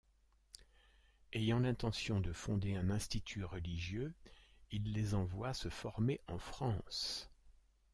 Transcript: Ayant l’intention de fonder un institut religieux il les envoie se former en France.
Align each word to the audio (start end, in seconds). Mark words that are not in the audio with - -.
Ayant 1.33 1.59
l’intention 1.59 2.21
de 2.21 2.33
fonder 2.33 2.75
un 2.75 2.89
institut 2.89 3.45
religieux 3.45 4.15
il 4.71 4.91
les 4.93 5.13
envoie 5.13 5.53
se 5.53 5.69
former 5.69 6.19
en 6.27 6.39
France. 6.39 7.29